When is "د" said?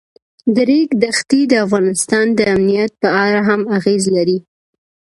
0.55-0.57, 1.51-1.53, 2.37-2.39